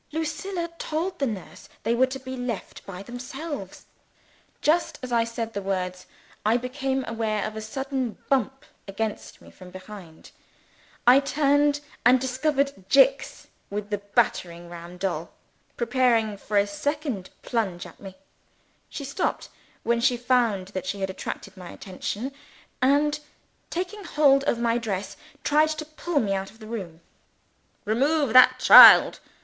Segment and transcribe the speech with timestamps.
[0.11, 3.85] Lucilla told the nurse they were to be left by themselves."
[4.59, 6.07] Just as I said the words,
[6.43, 10.31] I became aware of a sudden bump against me from behind.
[11.05, 15.33] I turned, and discovered Jicks with the battering ram doll,
[15.77, 18.17] preparing for a second plunge at me.
[18.89, 19.49] She stopped,
[19.83, 22.31] when she found that she had attracted my attention;
[22.81, 23.19] and,
[23.69, 27.01] taking hold of my dress, tried to pull me out of the room.
[27.85, 29.19] "Remove that child!"